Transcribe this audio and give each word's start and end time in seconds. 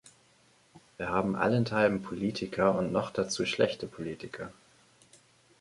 Wir 0.97 1.09
haben 1.09 1.35
allenthalben 1.35 2.01
Politiker 2.01 2.73
und 2.75 2.91
noch 2.91 3.11
dazu 3.11 3.45
schlechte 3.45 3.85
Politiker. 3.85 4.51